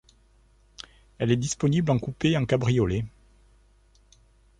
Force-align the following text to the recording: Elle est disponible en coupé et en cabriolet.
Elle 1.19 1.29
est 1.31 1.35
disponible 1.35 1.91
en 1.91 1.99
coupé 1.99 2.31
et 2.31 2.37
en 2.37 2.47
cabriolet. 2.47 3.05